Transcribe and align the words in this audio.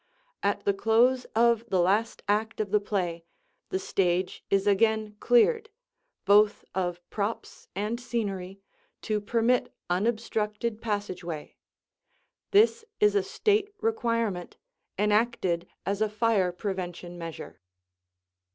At 0.41 0.65
the 0.65 0.73
close 0.73 1.25
of 1.35 1.63
the 1.69 1.79
last 1.79 2.23
act 2.27 2.59
of 2.59 2.71
the 2.71 2.79
play 2.79 3.23
the 3.69 3.77
stage 3.77 4.43
is 4.49 4.65
again 4.65 5.15
cleared, 5.19 5.69
both 6.25 6.65
of 6.73 7.07
props 7.11 7.67
and 7.75 7.99
scenery, 7.99 8.61
to 9.03 9.21
permit 9.21 9.71
unobstructed 9.91 10.81
passageway. 10.81 11.55
This 12.49 12.83
is 12.99 13.13
a 13.13 13.21
state 13.21 13.69
requirement, 13.79 14.57
enacted 14.97 15.67
as 15.85 16.01
a 16.01 16.09
fire 16.09 16.51
prevention 16.51 17.19
measure. 17.19 17.61